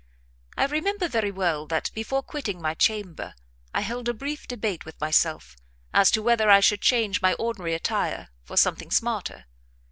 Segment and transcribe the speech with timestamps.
[0.57, 3.35] I remember very well that before quitting my chamber,
[3.71, 5.55] I held a brief debate with myself
[5.93, 9.45] as to whether I should change my ordinary attire for something smarter.